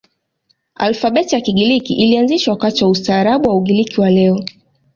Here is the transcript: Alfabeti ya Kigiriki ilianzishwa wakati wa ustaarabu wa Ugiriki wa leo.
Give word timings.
Alfabeti 0.75 1.35
ya 1.35 1.41
Kigiriki 1.41 1.93
ilianzishwa 1.93 2.51
wakati 2.51 2.83
wa 2.83 2.89
ustaarabu 2.89 3.49
wa 3.49 3.55
Ugiriki 3.57 4.01
wa 4.01 4.09
leo. 4.09 4.43